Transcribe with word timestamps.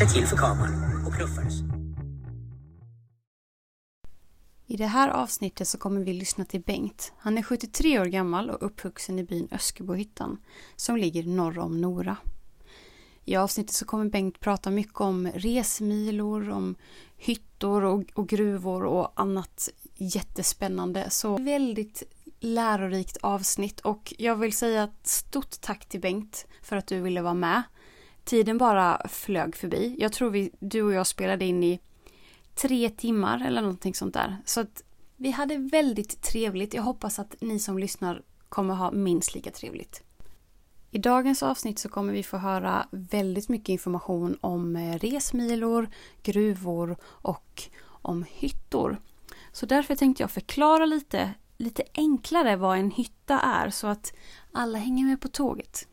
sig 0.00 0.08
till 0.08 0.26
för 0.26 0.36
kameran 0.36 1.06
och 1.06 1.14
knuffades. 1.14 1.54
I 4.66 4.76
det 4.76 4.86
här 4.86 5.08
avsnittet 5.08 5.68
så 5.68 5.78
kommer 5.78 6.00
vi 6.00 6.12
lyssna 6.12 6.44
till 6.44 6.60
Bengt. 6.60 7.12
Han 7.18 7.38
är 7.38 7.42
73 7.42 8.00
år 8.00 8.04
gammal 8.04 8.50
och 8.50 8.66
uppvuxen 8.66 9.18
i 9.18 9.24
byn 9.24 9.48
Öskebohyttan 9.52 10.38
som 10.76 10.96
ligger 10.96 11.22
norr 11.22 11.58
om 11.58 11.80
Nora. 11.80 12.16
I 13.24 13.36
avsnittet 13.36 13.74
så 13.74 13.84
kommer 13.84 14.04
Bengt 14.04 14.40
prata 14.40 14.70
mycket 14.70 15.00
om 15.00 15.26
resmilor, 15.34 16.50
om 16.50 16.74
hyttor 17.16 17.84
och, 17.84 18.04
och 18.14 18.28
gruvor 18.28 18.84
och 18.84 19.20
annat 19.20 19.68
jättespännande. 19.96 21.10
Så 21.10 21.36
väldigt 21.36 22.02
lärorikt 22.40 23.16
avsnitt 23.16 23.80
och 23.80 24.14
jag 24.18 24.36
vill 24.36 24.52
säga 24.52 24.82
ett 24.82 25.06
stort 25.06 25.60
tack 25.60 25.88
till 25.88 26.00
Bengt 26.00 26.46
för 26.62 26.76
att 26.76 26.86
du 26.86 27.00
ville 27.00 27.22
vara 27.22 27.34
med. 27.34 27.62
Tiden 28.24 28.58
bara 28.58 29.08
flög 29.08 29.56
förbi. 29.56 29.96
Jag 29.98 30.12
tror 30.12 30.30
vi, 30.30 30.50
du 30.58 30.82
och 30.82 30.92
jag 30.92 31.06
spelade 31.06 31.44
in 31.44 31.64
i 31.64 31.80
tre 32.54 32.90
timmar 32.90 33.46
eller 33.46 33.60
någonting 33.60 33.94
sånt 33.94 34.14
där. 34.14 34.36
Så 34.44 34.60
att 34.60 34.82
vi 35.16 35.30
hade 35.30 35.56
väldigt 35.56 36.22
trevligt. 36.22 36.74
Jag 36.74 36.82
hoppas 36.82 37.18
att 37.18 37.34
ni 37.40 37.58
som 37.58 37.78
lyssnar 37.78 38.22
kommer 38.48 38.74
ha 38.74 38.90
minst 38.90 39.34
lika 39.34 39.50
trevligt. 39.50 40.02
I 40.90 40.98
dagens 40.98 41.42
avsnitt 41.42 41.78
så 41.78 41.88
kommer 41.88 42.12
vi 42.12 42.22
få 42.22 42.36
höra 42.36 42.86
väldigt 42.90 43.48
mycket 43.48 43.68
information 43.68 44.38
om 44.40 44.76
eh, 44.76 44.98
resmilor, 44.98 45.88
gruvor 46.22 46.96
och 47.02 47.62
om 47.84 48.24
hyttor. 48.28 49.00
Så 49.52 49.66
därför 49.66 49.96
tänkte 49.96 50.22
jag 50.22 50.30
förklara 50.30 50.86
lite, 50.86 51.34
lite 51.56 51.82
enklare 51.94 52.56
vad 52.56 52.78
en 52.78 52.90
hytta 52.90 53.40
är 53.40 53.70
så 53.70 53.86
att 53.86 54.12
alla 54.52 54.78
hänger 54.78 55.06
med 55.06 55.20
på 55.20 55.28
tåget. 55.28 55.88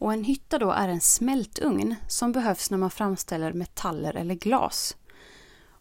Och 0.00 0.12
en 0.12 0.24
hytta 0.24 0.58
då 0.58 0.70
är 0.70 0.88
en 0.88 1.00
smältugn 1.00 1.94
som 2.08 2.32
behövs 2.32 2.70
när 2.70 2.78
man 2.78 2.90
framställer 2.90 3.52
metaller 3.52 4.16
eller 4.16 4.34
glas. 4.34 4.96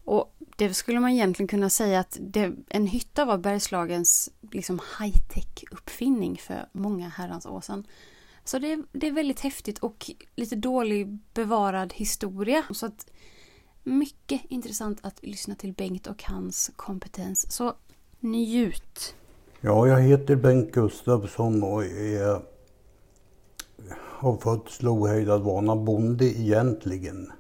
Och 0.06 0.36
det 0.58 0.74
skulle 0.74 1.00
man 1.00 1.12
egentligen 1.12 1.48
kunna 1.48 1.70
säga 1.70 2.00
att 2.00 2.18
det, 2.22 2.54
en 2.70 2.88
hytta 2.88 3.26
var 3.26 3.38
Bergslagens 3.38 4.30
liksom 4.52 4.80
high-tech 5.00 5.64
uppfinning 5.72 6.38
för 6.38 6.70
många 6.72 7.10
herrans 7.10 7.46
år 7.46 7.62
sedan. 7.62 7.88
Så 8.44 8.60
det, 8.60 8.82
det, 8.92 9.08
är 9.08 9.12
väldigt 9.12 9.40
häftigt 9.40 9.80
och 9.80 10.12
lite 10.36 10.56
dålig 10.56 11.20
bevarad 11.34 11.94
historia. 11.94 12.64
Så 12.72 12.86
att 12.86 13.10
mycket 13.84 14.42
intressant 14.50 15.00
att 15.02 15.24
lyssna 15.24 15.56
till 15.56 15.74
Bengt 15.74 16.08
och 16.08 16.24
hans 16.24 16.72
kompetens. 16.76 17.52
Så 17.52 17.74
njut! 18.20 19.16
Ja, 19.62 19.88
jag 19.88 20.02
heter 20.02 20.36
Bengt 20.36 20.72
Gustafsson 20.72 21.64
och 21.64 21.86
är, 21.86 22.59
har 24.20 24.38
fötts 24.38 24.84
ohejdad 24.84 25.42
vana 25.42 25.76
bonde 25.76 26.26
egentligen. 26.26 27.32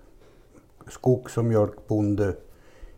Skogs 0.87 1.37
och 1.37 1.45
mjölkbonde 1.45 2.35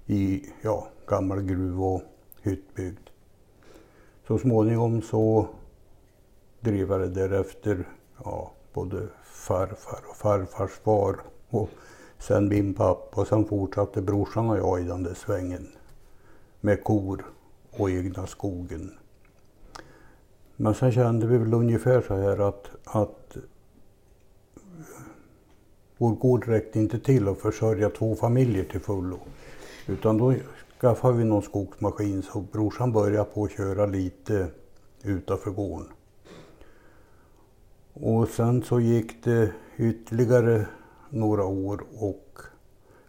i 0.06 0.46
ja, 0.62 0.88
gammal 1.08 1.42
gruv 1.42 1.84
och 1.84 2.02
hyttbygd. 2.42 3.10
Så 4.28 4.38
småningom 4.38 5.02
så 5.02 5.48
drev 6.60 6.90
jag 6.90 7.00
det 7.00 7.08
därefter 7.08 7.88
ja, 8.24 8.52
både 8.74 9.08
farfar 9.24 10.00
och 10.10 10.16
farfars 10.16 10.72
far 10.72 11.16
och 11.50 11.70
sen 12.20 12.48
min 12.48 12.74
pappa 12.74 13.22
och 13.22 13.28
sen 13.28 13.46
fortsatte 13.46 14.02
brorsan 14.02 14.50
och 14.50 14.58
jag 14.58 14.82
i 14.82 14.84
den 14.84 15.04
där 15.04 15.14
svängen 15.14 15.68
med 16.60 16.84
kor 16.84 17.26
och 17.72 17.90
egna 17.90 18.28
skogen. 18.28 18.92
Men 20.56 20.76
sen 20.76 20.92
kände 20.92 21.28
vi 21.28 21.38
väl 21.38 21.54
ungefär 21.54 22.02
så 22.02 22.16
här 22.16 22.48
att, 22.48 22.70
att 22.84 23.38
vår 26.02 26.12
gård 26.12 26.48
räckte 26.48 26.80
inte 26.80 27.00
till 27.00 27.28
att 27.28 27.38
försörja 27.38 27.90
två 27.90 28.16
familjer 28.16 28.64
till 28.64 28.80
fullo. 28.80 29.20
Utan 29.88 30.18
då 30.18 30.34
skaffade 30.80 31.18
vi 31.18 31.24
någon 31.24 31.42
skogsmaskin 31.42 32.24
så 32.24 32.42
brorsan 32.42 32.92
började 32.92 33.30
på 33.30 33.44
att 33.44 33.52
köra 33.52 33.86
lite 33.86 34.48
utanför 35.04 35.52
gården. 35.52 35.88
Och 37.94 38.28
sen 38.28 38.64
så 38.64 38.80
gick 38.80 39.24
det 39.24 39.52
ytterligare 39.78 40.66
några 41.10 41.46
år 41.46 41.84
och 41.98 42.40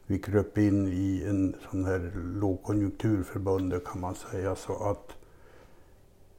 vi 0.06 0.19
kröp 0.19 0.59
in 0.59 0.88
i 0.88 1.24
en 1.28 1.56
sån 1.70 1.84
här 1.84 2.12
lågkonjunkturförbund 2.41 3.84
kan 3.84 4.00
man 4.00 4.14
säga. 4.14 4.56
Så 4.56 4.91
att 4.91 5.09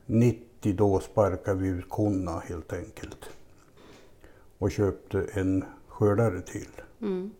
90 0.06 0.74
då 0.74 1.00
sparkade 1.00 1.60
vi 1.60 1.68
ut 1.68 1.90
konna 1.90 2.40
helt 2.40 2.74
enkelt. 2.74 3.30
Och 4.58 4.72
köpte 4.72 5.28
en 5.34 5.64
skördare 5.94 6.42
till. 6.42 6.70
Mm. 7.02 7.32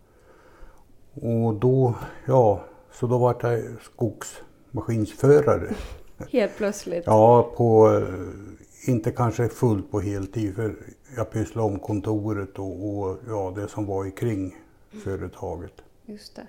Och 1.14 1.54
då, 1.54 1.94
ja, 2.26 2.64
så 2.92 3.06
då 3.06 3.18
var 3.18 3.36
jag 3.40 3.62
skogsmaskinsförare. 3.82 5.74
Helt 6.32 6.56
plötsligt? 6.56 7.04
Ja, 7.06 7.52
på, 7.56 7.88
eh, 7.88 8.88
inte 8.90 9.10
kanske 9.10 9.48
fullt 9.48 9.90
på 9.90 10.00
heltid 10.00 10.54
för 10.54 10.76
jag 11.16 11.30
pysslade 11.30 11.68
om 11.68 11.78
kontoret 11.78 12.58
och, 12.58 12.88
och 12.88 13.18
ja, 13.28 13.52
det 13.56 13.68
som 13.68 13.86
var 13.86 14.16
kring 14.16 14.56
företaget. 15.04 15.82
Just 16.04 16.36
det. 16.36 16.46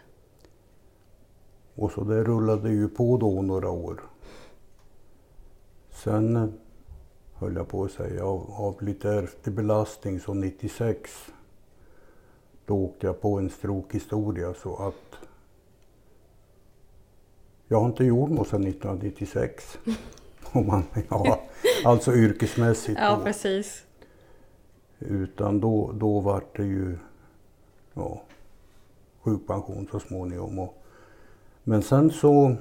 Och 1.75 1.91
så 1.91 2.03
det 2.03 2.23
rullade 2.23 2.69
ju 2.69 2.89
på 2.89 3.17
då 3.17 3.41
några 3.41 3.69
år. 3.69 4.01
Sen 6.03 6.35
eh, 6.35 6.47
höll 7.33 7.55
jag 7.55 7.67
på 7.67 7.83
att 7.83 7.91
säga 7.91 8.25
av, 8.25 8.51
av 8.51 8.83
lite 8.83 9.09
ärftlig 9.09 9.55
belastning 9.55 10.19
så 10.19 10.33
96 10.33 11.31
då 12.65 12.75
åkte 12.75 13.07
jag 13.07 13.21
på 13.21 13.37
en 13.37 13.49
strokhistoria 13.49 14.53
så 14.53 14.75
att 14.75 15.27
jag 17.67 17.79
har 17.79 17.85
inte 17.85 18.03
gjort 18.03 18.29
något 18.29 18.47
sedan 18.47 18.67
1996. 18.67 19.77
Om 20.51 20.67
man, 20.67 20.83
ja, 21.09 21.41
alltså 21.85 22.13
yrkesmässigt. 22.13 22.99
Ja, 23.01 23.21
precis. 23.23 23.83
Utan 24.99 25.59
då, 25.59 25.91
då 25.91 26.19
var 26.19 26.43
det 26.55 26.63
ju 26.63 26.97
ja, 27.93 28.21
sjukpension 29.21 29.87
så 29.91 29.99
småningom. 29.99 30.59
Och, 30.59 30.83
men 31.63 31.81
sen 31.81 32.11
så, 32.11 32.55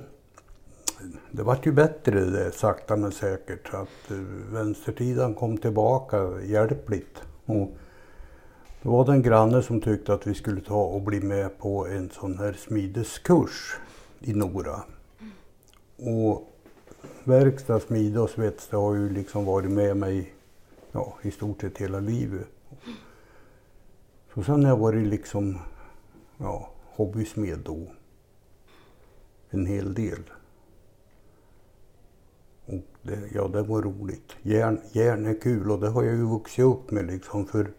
det 1.31 1.43
vart 1.43 1.67
ju 1.67 1.73
bättre 1.73 2.21
det 2.21 2.53
sakta 2.53 2.97
men 2.97 3.13
säkert. 3.13 3.75
att 3.75 4.11
uh, 4.11 4.19
vänstersidan 4.53 5.35
kom 5.35 5.59
tillbaka 5.59 6.41
hjälpligt. 6.41 7.23
Och 7.47 7.77
det 8.85 8.91
var 8.91 9.05
den 9.05 9.15
en 9.15 9.23
granne 9.23 9.63
som 9.63 9.81
tyckte 9.81 10.15
att 10.15 10.27
vi 10.27 10.35
skulle 10.35 10.61
ta 10.61 10.83
och 10.83 11.03
bli 11.03 11.21
med 11.21 11.59
på 11.59 11.87
en 11.87 12.11
sån 12.11 12.39
här 12.39 12.53
smideskurs 12.53 13.77
i 14.21 14.33
Nora. 14.33 14.83
Och 15.97 16.51
verkstad, 17.25 17.81
smide 17.81 18.21
och 18.21 18.31
svets 18.31 18.69
det 18.69 18.77
har 18.77 18.95
ju 18.95 19.11
liksom 19.11 19.45
varit 19.45 19.71
med 19.71 19.97
mig 19.97 20.35
ja, 20.93 21.15
i 21.23 21.31
stort 21.31 21.61
sett 21.61 21.79
hela 21.79 22.01
livet. 22.01 22.47
Så 24.35 24.43
sen 24.43 24.63
har 24.63 24.71
jag 24.71 24.77
varit 24.77 25.07
liksom 25.07 25.59
ja, 26.39 26.71
hobbysmed 26.85 27.59
då. 27.59 27.87
En 29.51 29.67
hel 29.67 29.95
del. 29.95 30.23
Och 32.67 32.83
det, 33.03 33.19
ja, 33.35 33.49
det 33.49 33.63
var 33.63 33.83
roligt. 33.83 34.33
Järn, 34.43 34.81
järn 34.93 35.27
är 35.27 35.41
kul 35.41 35.71
och 35.71 35.81
det 35.81 35.89
har 35.89 36.03
jag 36.03 36.15
ju 36.15 36.27
vuxit 36.27 36.65
upp 36.65 36.91
med 36.91 37.07
liksom 37.07 37.47
för 37.47 37.71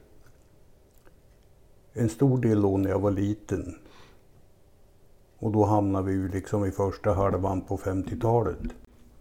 en 1.97 2.09
stor 2.09 2.37
del 2.37 2.61
då 2.61 2.77
när 2.77 2.89
jag 2.89 2.99
var 2.99 3.11
liten. 3.11 3.75
Och 5.39 5.51
då 5.51 5.65
hamnade 5.65 6.05
vi 6.05 6.13
ju 6.13 6.27
liksom 6.27 6.65
i 6.65 6.71
första 6.71 7.13
halvan 7.13 7.61
på 7.61 7.77
50-talet. 7.77 8.59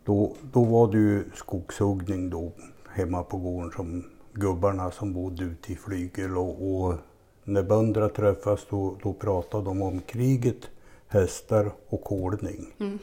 Då, 0.05 0.35
då 0.53 0.65
var 0.65 0.93
det 0.93 0.99
ju 0.99 1.25
skogshuggning 1.35 2.31
då 2.31 2.53
hemma 2.89 3.23
på 3.23 3.39
gården 3.39 3.71
som 3.71 4.05
gubbarna 4.33 4.91
som 4.91 5.13
bodde 5.13 5.45
ute 5.45 5.73
i 5.73 5.77
flygel 5.77 6.39
och, 6.39 6.75
och 6.75 6.95
när 7.45 7.63
bönderna 7.63 8.09
träffas 8.09 8.67
då, 8.71 8.97
då 9.03 9.13
pratade 9.13 9.65
de 9.65 9.83
om 9.83 10.01
kriget, 10.01 10.71
hästar 11.09 11.73
och 11.89 12.05
kolning. 12.05 12.75
Mm. 12.79 12.99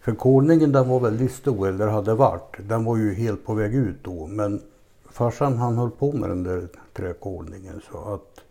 För 0.00 0.14
kolningen 0.14 0.72
den 0.72 0.88
var 0.88 1.00
väldigt 1.00 1.32
stor, 1.32 1.68
eller 1.68 1.86
hade 1.86 2.14
varit. 2.14 2.56
Den 2.68 2.84
var 2.84 2.96
ju 2.96 3.14
helt 3.14 3.44
på 3.44 3.54
väg 3.54 3.74
ut 3.74 4.04
då 4.04 4.26
men 4.26 4.62
farsan 5.10 5.56
han 5.56 5.76
höll 5.76 5.90
på 5.90 6.12
med 6.12 6.30
den 6.30 6.42
där 6.42 6.68
träkolningen 6.92 7.80
så 7.90 8.14
att 8.14 8.45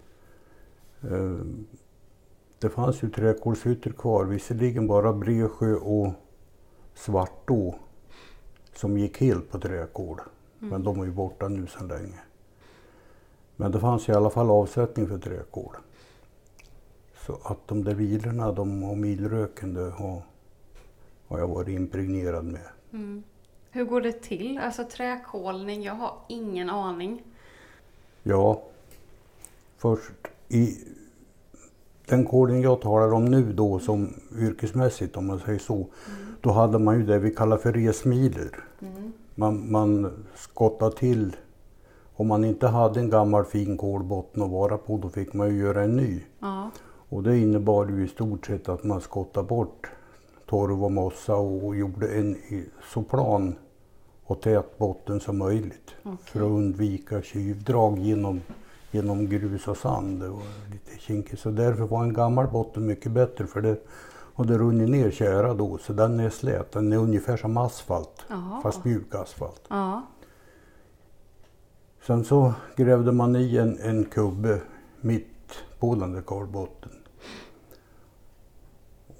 det 2.59 2.69
fanns 2.69 3.03
ju 3.03 3.09
träkolshyttor 3.09 3.91
kvar, 3.91 4.25
visserligen 4.25 4.87
bara 4.87 5.13
Bresjö 5.13 5.73
och 5.73 6.13
Svartå 6.93 7.75
som 8.73 8.97
gick 8.97 9.21
helt 9.21 9.51
på 9.51 9.59
träkol. 9.59 10.19
Mm. 10.59 10.69
Men 10.69 10.83
de 10.83 11.01
är 11.01 11.05
ju 11.05 11.11
borta 11.11 11.47
nu 11.47 11.67
sedan 11.67 11.87
länge. 11.87 12.19
Men 13.55 13.71
det 13.71 13.79
fanns 13.79 14.09
i 14.09 14.11
alla 14.11 14.29
fall 14.29 14.49
avsättning 14.49 15.07
för 15.07 15.17
träkol. 15.17 15.75
Så 17.17 17.39
att 17.43 17.67
de 17.67 17.83
där 17.83 17.95
vilorna 17.95 18.51
de, 18.51 18.83
och 18.83 18.97
milröken 18.97 19.73
det 19.73 19.89
har, 19.89 20.21
har 21.27 21.39
jag 21.39 21.47
varit 21.47 21.67
impregnerad 21.67 22.45
med. 22.45 22.67
Mm. 22.91 23.23
Hur 23.71 23.85
går 23.85 24.01
det 24.01 24.21
till? 24.21 24.57
Alltså 24.57 24.83
träkolning, 24.83 25.83
jag 25.83 25.93
har 25.93 26.13
ingen 26.27 26.69
aning. 26.69 27.23
Ja, 28.23 28.63
först 29.77 30.34
i 30.47 30.77
den 32.07 32.25
kolen 32.25 32.61
jag 32.61 32.81
talar 32.81 33.13
om 33.13 33.25
nu 33.25 33.53
då 33.53 33.79
som 33.79 34.13
yrkesmässigt 34.39 35.17
om 35.17 35.27
man 35.27 35.39
säger 35.39 35.59
så. 35.59 35.87
Då 36.41 36.51
hade 36.51 36.79
man 36.79 36.99
ju 36.99 37.05
det 37.05 37.19
vi 37.19 37.31
kallar 37.31 37.57
för 37.57 37.73
resmiler. 37.73 38.49
Man, 39.35 39.71
man 39.71 40.11
skottade 40.35 40.95
till. 40.95 41.35
Om 42.15 42.27
man 42.27 42.43
inte 42.45 42.67
hade 42.67 42.99
en 42.99 43.09
gammal 43.09 43.45
fin 43.45 43.77
kolbotten 43.77 44.43
att 44.43 44.51
vara 44.51 44.77
på 44.77 44.97
då 44.97 45.09
fick 45.09 45.33
man 45.33 45.49
ju 45.49 45.61
göra 45.61 45.83
en 45.83 45.95
ny. 45.95 46.21
Ja. 46.39 46.71
Och 47.09 47.23
det 47.23 47.37
innebar 47.37 47.87
ju 47.87 48.05
i 48.05 48.07
stort 48.07 48.45
sett 48.45 48.69
att 48.69 48.83
man 48.83 49.01
skottade 49.01 49.47
bort 49.47 49.89
torv 50.45 50.83
och 50.83 50.91
mossa 50.91 51.35
och 51.35 51.75
gjorde 51.75 52.07
en 52.07 52.37
så 52.93 53.03
plan 53.03 53.55
och 54.23 54.41
tät 54.41 54.77
botten 54.77 55.19
som 55.19 55.37
möjligt. 55.37 55.95
För 56.23 56.39
att 56.39 56.45
undvika 56.45 57.21
tjuvdrag 57.21 57.99
genom, 57.99 58.41
genom 58.95 59.29
grus 59.29 59.67
och 59.67 59.77
sand. 59.77 60.19
Det 60.21 60.29
var 60.29 60.41
lite 60.71 60.99
kinkigt. 60.99 61.41
Så 61.41 61.49
därför 61.49 61.83
var 61.83 62.03
en 62.03 62.13
gammal 62.13 62.47
botten 62.47 62.85
mycket 62.85 63.11
bättre 63.11 63.47
för 63.47 63.61
det 63.61 63.77
hade 64.35 64.57
runnit 64.57 64.89
ner 64.89 65.11
tjära 65.11 65.53
då 65.53 65.77
så 65.77 65.93
den 65.93 66.19
är 66.19 66.29
slät. 66.29 66.71
Den 66.71 66.93
är 66.93 66.97
ungefär 66.97 67.37
som 67.37 67.57
asfalt 67.57 68.25
Jaha. 68.29 68.61
fast 68.61 68.85
mjuk 68.85 69.15
asfalt. 69.15 69.61
Ja. 69.69 70.01
Sen 72.07 72.25
så 72.25 72.53
grävde 72.75 73.11
man 73.11 73.35
i 73.35 73.57
en, 73.57 73.79
en 73.79 74.05
kubbe 74.05 74.61
mitt 75.01 75.63
på 75.79 75.95
den 75.95 76.11
där 76.11 76.21
kalbotten. 76.21 76.91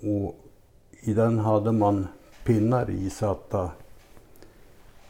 Och 0.02 0.36
i 0.92 1.14
den 1.14 1.40
hade 1.40 1.72
man 1.72 2.08
pinnar 2.44 2.90
isatta 2.90 3.72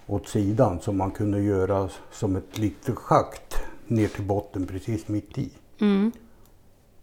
åt 0.07 0.27
sidan 0.27 0.79
som 0.79 0.97
man 0.97 1.11
kunde 1.11 1.41
göra 1.41 1.89
som 2.11 2.35
ett 2.35 2.57
litet 2.57 2.95
schakt 2.95 3.64
ner 3.89 4.07
till 4.07 4.23
botten 4.23 4.67
precis 4.67 5.07
mitt 5.07 5.37
i. 5.37 5.51
Mm. 5.79 6.11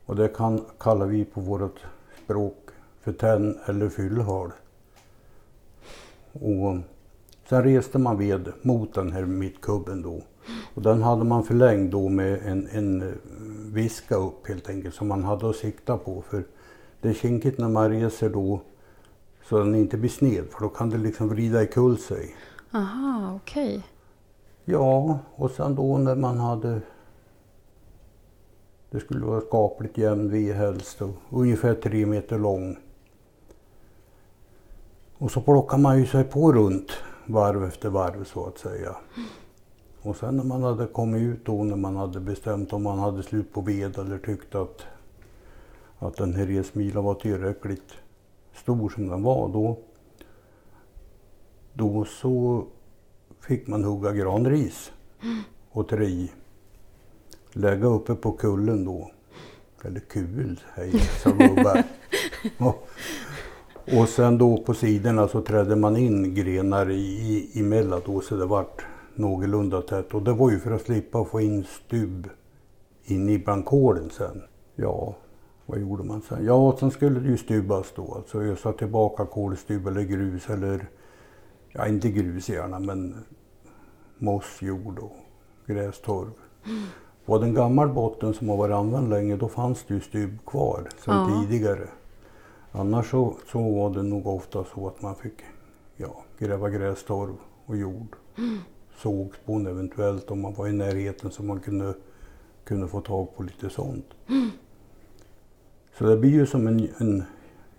Och 0.06 0.16
det 0.16 0.28
kan, 0.28 0.64
kallar 0.78 1.06
vi 1.06 1.24
på 1.24 1.40
vårt 1.40 1.78
språk 2.24 2.70
för 3.00 3.12
tenn 3.12 3.58
eller 3.66 3.88
fyllhål. 3.88 4.52
Och 6.32 6.76
sen 7.48 7.64
reste 7.64 7.98
man 7.98 8.18
ved 8.18 8.52
mot 8.62 8.94
den 8.94 9.12
här 9.12 9.24
mittkubben 9.24 10.02
då. 10.02 10.22
Och 10.74 10.82
den 10.82 11.02
hade 11.02 11.24
man 11.24 11.44
förlängd 11.44 11.90
då 11.90 12.08
med 12.08 12.46
en, 12.46 12.68
en 12.72 13.02
eh, 13.02 13.14
viska 13.72 14.16
upp 14.16 14.48
helt 14.48 14.68
enkelt 14.68 14.94
som 14.94 15.08
man 15.08 15.24
hade 15.24 15.50
att 15.50 15.56
sikta 15.56 15.98
på. 15.98 16.22
För 16.22 16.44
det 17.00 17.08
är 17.08 17.14
kinkigt 17.14 17.58
när 17.58 17.68
man 17.68 17.90
reser 17.90 18.30
då 18.30 18.60
så 19.48 19.58
den 19.58 19.74
inte 19.74 19.96
blir 19.96 20.10
sned 20.10 20.44
för 20.50 20.60
då 20.60 20.68
kan 20.68 20.90
det 20.90 20.98
liksom 20.98 21.28
vrida 21.28 21.62
ikull 21.62 21.98
sig. 21.98 22.36
Aha, 22.72 23.40
okej. 23.42 23.82
Ja, 24.64 25.18
och 25.34 25.50
sen 25.50 25.74
då 25.74 25.98
när 25.98 26.16
man 26.16 26.38
hade... 26.38 26.80
Det 28.90 29.00
skulle 29.00 29.24
vara 29.24 29.40
skapligt 29.40 29.98
jämn 29.98 30.30
ved 30.30 30.54
helst 30.54 31.02
och 31.02 31.14
ungefär 31.30 31.74
tre 31.74 32.06
meter 32.06 32.38
lång. 32.38 32.76
Och 35.18 35.30
så 35.30 35.40
plockar 35.40 35.78
man 35.78 35.98
ju 35.98 36.06
sig 36.06 36.24
på 36.24 36.52
runt 36.52 36.90
varv 37.26 37.64
efter 37.64 37.88
varv 37.88 38.24
så 38.24 38.46
att 38.46 38.58
säga. 38.58 38.96
Och 40.02 40.16
sen 40.16 40.36
när 40.36 40.44
man 40.44 40.62
hade 40.62 40.86
kommit 40.86 41.22
ut 41.22 41.44
då 41.44 41.64
när 41.64 41.76
man 41.76 41.96
hade 41.96 42.20
bestämt 42.20 42.72
om 42.72 42.82
man 42.82 42.98
hade 42.98 43.22
slut 43.22 43.52
på 43.52 43.60
ved 43.60 43.98
eller 43.98 44.18
tyckte 44.18 44.60
att, 44.60 44.86
att 45.98 46.16
den 46.16 46.34
här 46.34 46.46
resmilan 46.46 47.04
var 47.04 47.14
tillräckligt 47.14 47.92
stor 48.54 48.88
som 48.88 49.08
den 49.08 49.22
var 49.22 49.48
då. 49.48 49.78
Då 51.72 52.04
så 52.04 52.64
fick 53.42 53.66
man 53.66 53.84
hugga 53.84 54.12
granris 54.12 54.92
och 55.70 55.88
trä 55.88 56.04
i. 56.04 56.32
Lägga 57.52 57.86
uppe 57.86 58.14
på 58.14 58.32
kullen 58.32 58.84
då. 58.84 59.10
Eller 59.84 60.00
kul, 60.00 60.60
hej, 60.74 60.90
sa 61.22 61.30
gubbar. 61.30 61.82
och, 62.58 62.88
och 63.98 64.08
sen 64.08 64.38
då 64.38 64.56
på 64.56 64.74
sidorna 64.74 65.28
så 65.28 65.40
trädde 65.40 65.76
man 65.76 65.96
in 65.96 66.34
grenar 66.34 66.90
i, 66.90 67.02
i, 67.54 67.60
emellan 67.60 68.02
då 68.06 68.20
så 68.20 68.36
det 68.36 68.46
vart 68.46 68.82
någorlunda 69.14 69.82
tätt. 69.82 70.14
Och 70.14 70.22
det 70.22 70.32
var 70.32 70.50
ju 70.50 70.58
för 70.58 70.70
att 70.70 70.82
slippa 70.82 71.24
få 71.24 71.40
in 71.40 71.64
stubb 71.64 72.28
in 73.04 73.28
i 73.28 73.38
bland 73.38 73.64
kolen 73.64 74.10
sen. 74.10 74.42
Ja, 74.76 75.16
vad 75.66 75.80
gjorde 75.80 76.02
man 76.02 76.22
sen? 76.28 76.44
Ja, 76.44 76.76
sen 76.80 76.90
skulle 76.90 77.20
det 77.20 77.28
ju 77.28 77.36
stubbas 77.36 77.92
då. 77.96 78.14
Alltså 78.14 78.42
ösa 78.42 78.72
tillbaka 78.72 79.26
kolstubb 79.26 79.86
eller 79.86 80.02
grus 80.02 80.50
eller, 80.50 80.88
ja 81.72 81.86
inte 81.86 82.10
grus 82.10 82.48
gärna 82.48 82.78
men 82.78 83.24
mossjord 84.18 84.98
och 84.98 85.16
grästorv. 85.66 86.30
Var 87.24 87.38
det 87.38 87.46
en 87.46 87.54
gammal 87.54 87.88
botten 87.88 88.34
som 88.34 88.48
har 88.48 88.56
varit 88.56 88.74
använd 88.74 89.10
länge 89.10 89.36
då 89.36 89.48
fanns 89.48 89.84
det 89.88 89.94
ju 89.94 90.00
stubb 90.00 90.38
kvar 90.46 90.88
sedan 91.04 91.30
Ja. 91.30 91.42
tidigare. 91.42 91.88
Annars 92.72 93.10
så, 93.10 93.36
så 93.52 93.58
var 93.70 93.90
det 93.90 94.02
nog 94.02 94.26
ofta 94.26 94.64
så 94.74 94.88
att 94.88 95.02
man 95.02 95.14
fick 95.14 95.34
ja, 95.96 96.24
gräva 96.38 96.70
grästorv 96.70 97.34
och 97.66 97.76
jord. 97.76 98.16
Sågspån 98.96 99.66
eventuellt 99.66 100.30
om 100.30 100.40
man 100.40 100.54
var 100.54 100.68
i 100.68 100.72
närheten 100.72 101.30
så 101.30 101.42
man 101.42 101.60
kunde, 101.60 101.94
kunde 102.64 102.88
få 102.88 103.00
tag 103.00 103.36
på 103.36 103.42
lite 103.42 103.70
sånt. 103.70 104.06
Så 105.98 106.04
det 106.04 106.16
blir 106.16 106.30
ju 106.30 106.46
som 106.46 106.66
en, 106.66 106.88
en 106.98 107.24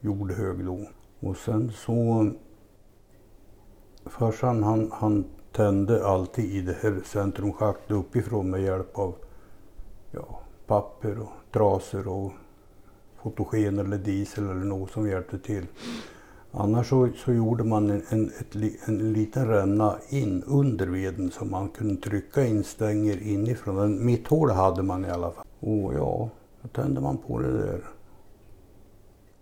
jordhög 0.02 0.66
då. 0.66 0.88
Och 1.20 1.38
sen 1.38 1.72
så 1.72 2.32
Farsan 4.06 4.64
han, 4.64 4.92
han 4.92 5.26
tände 5.52 6.06
alltid 6.06 6.46
i 6.46 6.62
det 6.62 6.78
här 6.82 7.02
centrumschaktet 7.06 7.92
uppifrån 7.92 8.50
med 8.50 8.62
hjälp 8.62 8.98
av 8.98 9.16
ja, 10.12 10.40
papper 10.68 11.20
och 11.20 11.30
trasor 11.54 12.08
och 12.08 12.32
fotogen 13.24 13.80
eller 13.80 13.98
diesel 13.98 14.44
eller 14.44 14.66
något 14.66 14.92
som 14.92 15.10
hjälpte 15.10 15.40
till. 15.40 15.66
Annars 16.52 16.90
så, 16.90 17.10
så 17.26 17.34
gjorde 17.34 17.64
man 17.64 17.90
en, 17.90 18.04
en, 18.10 18.32
ett, 18.40 18.56
en 18.88 19.14
liten 19.14 19.48
ränna 19.48 19.96
in 20.10 20.44
under 20.48 20.88
veden 20.88 21.32
så 21.32 21.46
man 21.46 21.70
kunde 21.70 22.02
trycka 22.02 22.46
in 22.46 22.64
stänger 22.64 23.22
inifrån. 23.22 23.78
En 23.78 24.06
mitthål 24.06 24.52
hade 24.52 24.84
man 24.84 25.06
i 25.06 25.10
alla 25.10 25.32
fall. 25.32 25.46
Och 25.60 25.94
ja, 25.94 26.30
då 26.62 26.68
tände 26.68 27.02
man 27.02 27.18
på 27.18 27.40
det 27.40 27.52
där. 27.52 27.82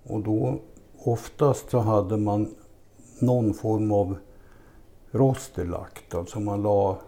Och 0.03 0.21
då 0.21 0.59
oftast 0.97 1.69
så 1.69 1.79
hade 1.79 2.17
man 2.17 2.55
någon 3.19 3.53
form 3.53 3.91
av 3.91 4.17
roster 5.11 5.65
lagt. 5.65 6.15
Alltså 6.15 6.39
man 6.39 6.61
la 6.61 6.99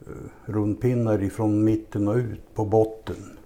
eh, 0.00 0.52
rundpinnar 0.52 1.22
ifrån 1.22 1.64
mitten 1.64 2.08
och 2.08 2.16
ut 2.16 2.54
på 2.54 2.64
botten. 2.64 3.38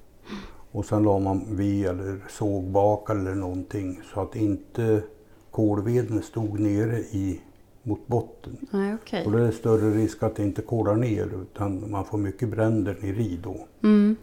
Och 0.72 0.84
sen 0.84 1.02
la 1.02 1.18
man 1.18 1.56
ved 1.56 1.86
eller 1.86 2.24
sågbak 2.28 3.10
eller 3.10 3.34
någonting 3.34 4.00
så 4.14 4.20
att 4.20 4.36
inte 4.36 5.02
kolveden 5.50 6.22
stod 6.22 6.60
nere 6.60 6.98
i, 6.98 7.40
mot 7.82 8.06
botten. 8.06 8.66
Nej, 8.70 8.94
okej. 8.94 9.26
Och 9.26 9.32
då 9.32 9.38
är 9.38 9.42
det 9.42 9.52
större 9.52 9.90
risk 9.90 10.22
att 10.22 10.36
det 10.36 10.42
inte 10.42 10.62
kolar 10.62 10.94
ner 10.94 11.30
utan 11.42 11.90
man 11.90 12.04
får 12.04 12.18
mycket 12.18 12.48
bränder 12.48 12.96
ner 13.02 13.20
i 13.20 13.40
då. 13.42 13.66
Mm. 13.82 14.16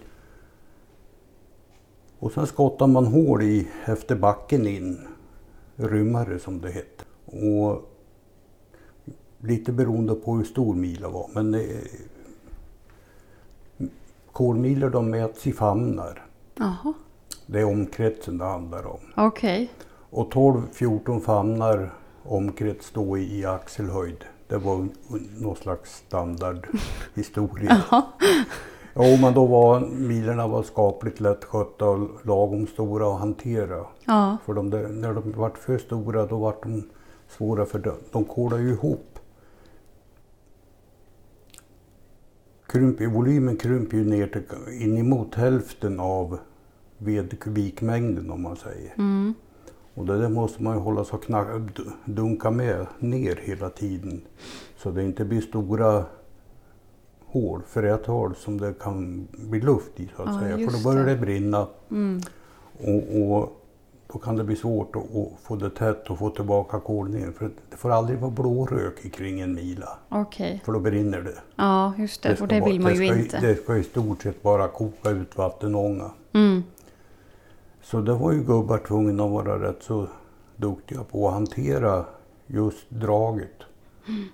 Och 2.19 2.31
sen 2.31 2.47
skottar 2.47 2.87
man 2.87 3.05
hål 3.05 3.41
i 3.41 3.67
efter 3.85 4.15
backen 4.15 4.67
in, 4.67 5.07
rymmare 5.75 6.39
som 6.39 6.61
det 6.61 6.71
hette. 6.71 7.05
Och 7.25 7.92
lite 9.43 9.71
beroende 9.71 10.15
på 10.15 10.35
hur 10.35 10.43
stor 10.43 10.75
mila 10.75 11.09
var. 11.09 11.29
Men 11.33 11.53
eh, 11.53 11.61
kolmilor 14.31 14.89
de 14.89 15.09
mäts 15.09 15.47
i 15.47 15.53
famnar. 15.53 16.25
Jaha, 16.57 16.93
Det 17.45 17.59
är 17.59 17.65
omkretsen 17.65 18.37
det 18.37 18.45
handlar 18.45 18.85
om. 18.87 18.99
okej. 19.15 19.71
Och 20.09 20.33
12-14 20.33 21.19
famnar 21.19 21.93
omkrets 22.23 22.91
då 22.91 23.17
i, 23.17 23.45
axelhöjd. 23.45 24.23
Det 24.47 24.57
var 24.57 24.87
någon 25.39 25.55
slags 25.55 26.03
standardhistoria. 26.07 27.83
Jo, 28.95 29.17
men 29.21 29.33
då 29.33 29.45
var 29.45 29.79
milorna 29.79 30.47
var 30.47 30.63
skapligt 30.63 31.19
lättskötta 31.19 31.85
och 31.85 32.09
lagom 32.25 32.67
stora 32.67 33.13
att 33.13 33.19
hantera. 33.19 33.85
Ja, 34.05 34.37
För 34.45 34.53
de 34.53 34.69
där, 34.69 34.87
när 34.87 35.13
de 35.13 35.31
vart 35.31 35.57
för 35.57 35.77
stora 35.77 36.25
då 36.25 36.37
vart 36.37 36.63
de 36.63 36.89
svåra 37.37 37.65
för 37.65 37.79
de, 37.79 37.91
de 38.11 38.25
kolade 38.25 38.61
ju 38.63 38.69
ihop. 38.69 39.12
Krymper, 42.73 43.07
volymen 43.07 43.57
krymper 43.57 43.97
ju 43.97 44.03
ner 44.05 44.27
till 44.27 44.43
inemot 44.81 45.35
hälften 45.35 45.99
av 45.99 46.39
vedkubikmängden 46.97 48.31
om 48.31 48.41
man 48.41 48.55
säger. 48.55 48.93
mm. 48.97 49.33
Och 49.95 50.05
det 50.05 50.17
där 50.17 50.29
måste 50.29 50.63
man 50.63 50.75
ju 50.77 50.81
hålla 50.81 51.03
så 51.03 51.17
knack, 51.17 51.47
dunka 52.05 52.51
med 52.51 52.85
ner 52.99 53.39
hela 53.43 53.69
tiden. 53.69 54.21
Så 54.77 54.91
det 54.91 55.03
inte 55.03 55.25
blir 55.25 55.41
stora 55.41 56.05
hål, 57.25 57.61
fräthål 57.67 58.35
som 58.35 58.57
det 58.61 58.73
kan 58.79 59.27
bli 59.31 59.61
luft 59.61 59.99
i 59.99 60.09
så 60.15 60.23
att 60.23 60.29
Ja, 60.33 60.39
säga. 60.39 60.69
För 60.69 60.77
då 60.77 60.83
börjar 60.83 61.05
det. 61.05 61.15
det 61.15 61.21
brinna. 61.21 61.67
Mm. 61.91 62.21
Och, 62.77 63.21
och 63.21 63.62
då 64.07 64.19
kan 64.19 64.35
det 64.35 64.43
bli 64.43 64.55
svårt 64.55 64.95
att, 64.95 65.03
få 65.43 65.55
det 65.55 65.69
tätt 65.69 66.09
och 66.09 66.19
få 66.19 66.29
tillbaka 66.29 66.79
kolningen. 66.79 67.33
För 67.33 67.51
det 67.69 67.77
får 67.77 67.91
aldrig 67.91 68.19
vara 68.19 68.31
blårök 68.31 69.13
kring 69.13 69.41
en 69.41 69.53
mila. 69.53 69.89
okej. 70.09 70.61
För 70.65 70.71
då 70.71 70.79
brinner 70.79 71.21
det. 71.21 71.37
Ja, 71.55 71.93
just 71.97 72.23
det. 72.23 72.35
ska 72.35 72.43
och 72.43 72.47
det 72.47 72.61
vill 72.61 72.79
man 72.79 72.95
ju 72.95 73.07
ska, 73.07 73.19
inte. 73.19 73.39
Det 73.39 73.55
ska 73.55 73.77
i 73.77 73.83
stort 73.83 74.21
sett 74.21 74.43
bara 74.43 74.67
koka 74.67 75.09
ut 75.09 75.37
vattenånga. 75.37 76.11
Mm. 76.33 76.63
Så 77.81 78.01
det 78.01 78.13
var 78.13 78.31
ju 78.31 78.43
gubbar 78.43 78.77
tvungna 78.77 79.23
att 79.25 79.31
vara 79.31 79.69
rätt 79.69 79.83
så 79.83 80.07
duktiga 80.55 81.03
på 81.03 81.27
att 81.27 81.33
hantera 81.33 82.05
just 82.47 82.89
draget 82.89 83.63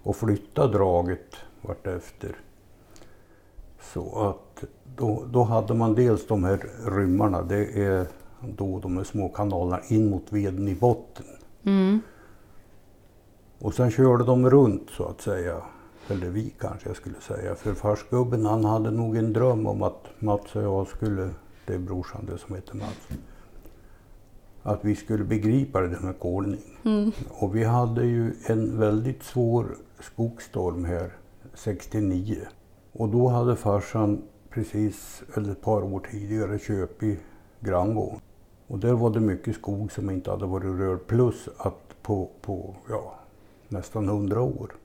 och 0.04 0.16
flytta 0.16 0.68
draget 0.68 1.36
vartefter. 1.62 2.36
Så 3.82 4.30
att 4.30 4.64
då, 4.96 5.24
då 5.32 5.44
hade 5.44 5.74
man 5.74 5.96
dels 5.96 6.28
de 6.28 6.44
här 6.44 6.66
rymmarna, 6.86 7.42
det 7.42 7.84
är 7.84 8.08
då 8.41 8.79
de 8.79 8.98
här 8.98 9.03
små 9.03 9.29
kanalerna 9.29 9.79
in 9.88 10.10
mot 10.10 10.34
veden 10.34 10.67
i 10.67 10.75
botten. 10.75 11.25
Mm. 11.63 12.00
Och 13.60 13.74
sen 13.74 13.91
körde 13.91 14.24
de 14.24 14.50
runt 14.50 14.89
så 14.89 15.05
att 15.05 15.22
säga. 15.22 15.62
Eller 16.08 16.29
vi 16.29 16.53
kanske 16.60 16.89
jag 16.89 16.96
skulle 16.96 17.22
säga. 17.22 17.55
För 17.55 17.74
farsgubben 17.74 18.46
han 18.46 18.65
hade 18.65 18.91
nog 18.91 19.17
en 19.17 19.34
dröm 19.34 19.67
om 19.67 19.84
att 19.84 20.08
Mats 20.19 20.55
och 20.55 20.63
jag 20.63 20.88
skulle, 20.88 21.29
det 21.65 21.74
är 21.74 21.79
brorsan 21.79 22.25
det 22.25 22.38
som 22.38 22.55
heter 22.55 22.75
Mats. 22.75 23.08
Att 24.63 24.86
vi 24.86 24.96
skulle 24.96 25.24
begripa 25.24 25.81
det 25.81 25.88
där 25.88 26.00
med 26.00 26.19
kolning. 26.19 26.79
Mm. 26.86 27.12
Och 27.29 27.55
vi 27.55 27.63
hade 27.63 28.05
ju 28.05 28.34
en 28.46 28.79
väldigt 28.79 29.24
svår 29.24 29.77
skogsstorm 30.00 30.86
här 30.86 31.12
69. 31.53 32.38
Och 32.91 33.10
då 33.10 33.27
hade 33.27 33.55
farsan 33.55 34.22
precis, 34.50 35.24
eller 35.36 35.51
ett 35.51 35.62
par 35.62 35.84
år 35.84 36.00
tidigare, 36.12 36.60
köpt 36.60 37.03
i 37.03 37.17
granngården. 37.60 38.22
Och 38.70 38.80
där 38.80 38.94
var 38.94 39.10
det 39.10 39.20
mycket 39.20 39.56
skog 39.56 39.92
som 39.92 40.10
inte 40.10 40.32
hade 40.32 40.46
varit 40.46 40.80
rörd. 40.80 41.08
Plus 41.08 41.50
att 41.58 42.02
på, 42.02 42.30
på 42.42 42.76
ja, 42.90 43.16
nästan 43.68 44.08
hundra 44.08 44.42
år. 44.42 44.76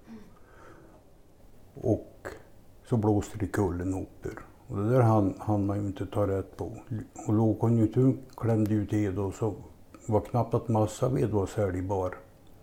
Och 1.74 2.28
så 2.88 2.96
blåste 2.96 3.38
det 3.38 3.46
kullenopor. 3.46 4.46
Och 4.68 4.76
det 4.76 4.90
där 4.90 5.00
hann, 5.00 5.34
hann 5.38 5.66
man 5.66 5.80
ju 5.80 5.86
inte 5.86 6.06
ta 6.06 6.26
rätt 6.26 6.56
på. 6.56 6.72
Och 7.26 7.34
lågkonjunkturen 7.34 8.18
klämde 8.36 8.74
ju 8.74 8.86
till 8.86 9.14
då 9.14 9.32
så 9.32 9.54
var 10.06 10.20
knappt 10.20 10.54
att 10.54 10.68
massaved 10.68 11.30
var 11.30 11.46
säljbar. 11.46 12.14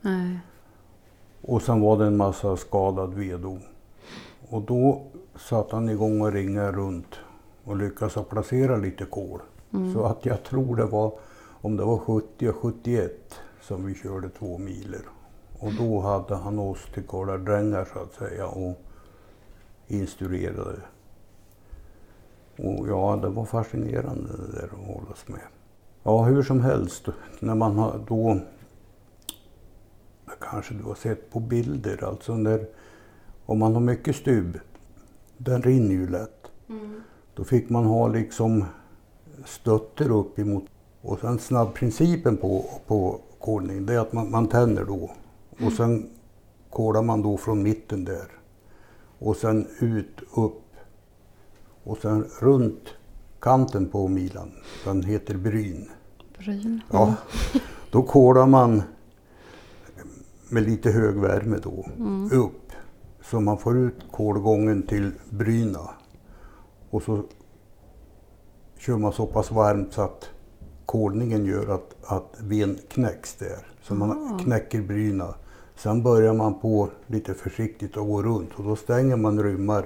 Nej. 0.01 0.39
Och 1.41 1.61
sen 1.61 1.81
var 1.81 1.97
det 1.97 2.05
en 2.05 2.17
massa 2.17 2.57
skadad 2.57 3.13
ved 3.13 3.39
då. 3.39 3.57
Och 4.49 4.61
då 4.61 5.01
satte 5.35 5.75
han 5.75 5.89
igång 5.89 6.21
och 6.21 6.31
ringa 6.31 6.71
runt 6.71 7.15
och 7.63 7.77
lyckades 7.77 8.27
placera 8.29 8.77
lite 8.77 9.05
kol. 9.05 9.41
Så 9.93 10.05
att 10.05 10.25
jag 10.25 10.43
tror 10.43 10.75
det 10.75 10.85
var, 10.85 11.13
om 11.61 11.77
det 11.77 11.83
var 11.83 11.97
70 11.97 12.49
och 12.49 12.55
71 12.55 13.11
som 13.61 13.85
vi 13.85 13.95
körde 13.95 14.29
två 14.29 14.57
miler. 14.57 15.01
Och 15.59 15.73
då 15.73 15.99
hade 15.99 16.35
han 16.35 16.59
oss 16.59 16.85
till 16.93 17.03
kolardrängar 17.03 17.87
så 17.93 17.99
att 17.99 18.13
säga 18.13 18.47
och 18.47 18.81
instruerade. 19.87 20.79
Och 22.57 22.87
ja, 22.87 23.19
det 23.21 23.29
var 23.29 23.45
fascinerande 23.45 24.29
det 24.37 24.59
där 24.59 24.65
att 24.67 24.95
hållas 24.95 25.27
med. 25.27 25.47
Ja, 26.03 26.23
hur 26.23 26.43
som 26.43 26.61
helst, 26.61 27.07
när 27.39 27.55
man 27.55 27.77
har 27.77 27.99
då 28.07 28.39
kanske 30.39 30.73
du 30.73 30.83
har 30.83 30.95
sett 30.95 31.31
på 31.31 31.39
bilder, 31.39 32.03
alltså 32.03 32.35
när, 32.35 32.65
om 33.45 33.59
man 33.59 33.73
har 33.73 33.81
mycket 33.81 34.15
stubb, 34.15 34.59
den 35.37 35.61
rinner 35.61 35.91
ju 35.91 36.09
lätt. 36.09 36.51
Då 37.33 37.43
fick 37.43 37.69
man 37.69 37.85
ha 37.85 38.07
liksom 38.07 38.65
stötter 39.45 40.11
upp 40.11 40.39
emot 40.39 40.63
och 41.01 41.19
sen 41.19 41.39
snabbprincipen 41.39 42.37
på, 42.37 42.65
på 42.87 43.19
kolning 43.39 43.85
det 43.85 43.93
är 43.93 43.99
att 43.99 44.13
man, 44.13 44.31
man 44.31 44.47
tänder 44.47 44.85
då. 44.85 45.11
Och 45.65 45.71
sen 45.71 46.09
kolar 46.69 47.01
man 47.01 47.21
då 47.21 47.37
från 47.37 47.63
mitten 47.63 48.05
där. 48.05 48.27
Och 49.19 49.35
sen 49.35 49.67
ut, 49.79 50.21
upp. 50.35 50.61
Och 51.83 51.97
sen 51.97 52.25
runt 52.39 52.89
kanten 53.39 53.89
på 53.89 54.07
milan, 54.07 54.51
den 54.85 55.03
heter 55.03 55.37
bryn. 55.37 55.89
Bryn. 56.37 56.81
Ja, 56.91 57.15
då 57.91 58.03
kolar 58.03 58.47
man 58.47 58.83
med 60.49 60.63
lite 60.63 60.91
hög 60.91 61.15
värme 61.15 61.57
då 61.63 61.85
upp. 62.35 62.71
Så 63.23 63.39
man 63.39 63.57
får 63.57 63.77
ut 63.77 63.95
kolgången 64.11 64.83
till 64.83 65.11
bryna. 65.29 65.89
Och 66.89 67.03
så 67.03 67.23
kör 68.81 68.97
man 68.97 69.13
så 69.13 69.25
pass 69.25 69.51
varmt 69.51 69.93
så 69.93 70.01
att 70.01 70.29
kolningen 70.85 71.45
gör 71.45 71.67
att, 71.75 71.95
att 72.03 72.35
ven 72.39 72.77
knäcks 72.89 73.35
där. 73.35 73.67
Så 73.81 73.95
man 73.95 74.11
Ah. 74.11 74.39
knäcker 74.43 74.81
bryna. 74.81 75.35
Sen 75.75 76.03
börjar 76.03 76.33
man 76.33 76.59
på 76.59 76.89
lite 77.07 77.33
försiktigt 77.33 77.97
och 77.97 78.07
gå 78.07 78.23
runt 78.23 78.49
och 78.55 78.63
då 78.63 78.75
stänger 78.75 79.15
man 79.17 79.43
rymmar 79.43 79.85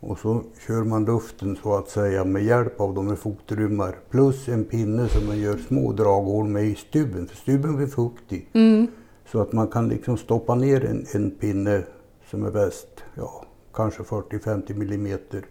och 0.00 0.18
så 0.18 0.42
kör 0.66 0.84
man 0.84 1.04
luften 1.04 1.58
så 1.62 1.76
att 1.76 1.88
säga 1.88 2.24
med 2.24 2.44
hjälp 2.44 2.80
av 2.80 2.94
de 2.94 3.08
här 3.08 3.16
fotrymmar 3.16 3.98
plus 4.10 4.48
en 4.48 4.64
pinne 4.64 5.08
som 5.08 5.26
man 5.26 5.38
gör 5.38 5.56
små 5.56 5.92
draghål 5.92 6.44
med 6.44 6.64
i 6.64 6.74
stubben, 6.74 7.26
för 7.26 7.36
stubben 7.36 7.76
blir 7.76 7.86
fuktig. 7.86 8.48
Mm. 8.52 8.86
Så 9.32 9.40
att 9.40 9.52
man 9.52 9.68
kan 9.68 9.88
liksom 9.88 10.16
stoppa 10.16 10.54
ner 10.54 10.84
en, 10.84 11.06
en 11.12 11.30
pinne 11.30 11.82
som 12.30 12.44
är 12.44 12.50
väst, 12.50 12.88
ja, 13.14 13.44
kanske 13.74 14.02
40-50 14.02 14.74
millimeter 14.74 15.46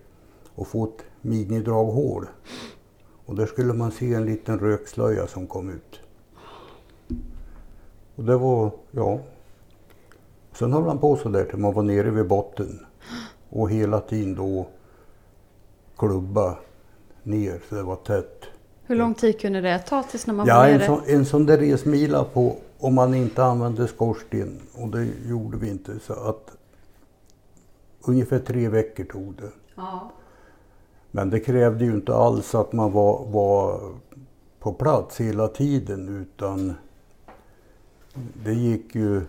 och 0.56 0.68
få 0.68 0.84
ett 0.84 1.04
minidraghål. 1.26 2.28
Och 3.26 3.36
där 3.36 3.46
skulle 3.46 3.74
man 3.74 3.92
se 3.92 4.14
en 4.14 4.26
liten 4.26 4.60
rökslöja 4.60 5.28
som 5.28 5.48
kom 5.48 5.70
ut. 5.70 6.00
Och 8.16 8.24
det 8.24 8.38
var, 8.38 8.72
ja. 8.92 9.20
Sen 10.54 10.74
höll 10.74 10.84
man 10.84 10.98
på 10.98 11.16
så 11.18 11.30
där 11.30 11.46
till 11.46 11.58
man 11.58 11.74
var 11.74 11.84
nere 11.84 12.10
vid 12.12 12.28
botten. 12.28 12.86
Och 13.50 13.70
hela 13.70 14.02
tiden 14.02 14.36
då 14.36 14.68
klubba 15.98 16.58
ner 17.24 17.62
så 17.70 17.76
det 17.76 17.84
var 17.84 17.96
tätt. 17.96 18.44
Hur 18.84 18.96
lång 18.96 19.14
tid 19.14 19.40
kunde 19.40 19.62
det 19.62 19.80
ta 19.80 20.04
tills 20.04 20.28
när 20.28 20.34
man 20.34 20.48
Ja, 20.48 20.58
var 20.58 20.68
en 20.68 20.78
nere? 20.78 20.86
sån, 20.86 21.02
en 21.08 21.26
sån 21.26 21.46
där 21.46 21.58
resmila 21.58 22.24
på 22.24 22.56
om 22.80 22.94
man 22.96 23.14
inte 23.14 23.44
använde 23.44 23.88
skorsten 23.88 24.60
och 24.74 24.88
det 24.88 25.08
gjorde 25.26 25.58
vi 25.58 25.70
inte 25.70 26.00
så 26.00 26.14
att 26.14 26.52
ungefär 28.02 28.40
tre 28.40 28.70
veckor 28.70 29.04
tog 29.04 29.36
det. 29.36 29.52
Ja. 29.76 30.12
Men 31.16 31.30
det 31.30 31.40
krävde 31.40 31.86
ju 31.86 31.92
inte 31.92 32.16
alls 32.16 32.56
att 32.56 32.74
man 32.74 32.92
var, 32.92 33.26
var 33.26 33.80
på 34.60 34.74
plats 34.74 35.22
hela 35.22 35.48
tiden 35.48 36.10
utan 36.22 36.74
det 38.44 38.54
gick 38.54 38.96
ju 38.96 39.22